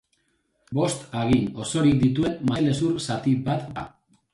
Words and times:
Bost 0.77 1.05
hagin 1.21 1.45
osorik 1.67 2.03
dituen 2.07 2.43
masailezur 2.51 3.01
zati 3.09 3.41
bat 3.49 3.75
da. 3.79 3.91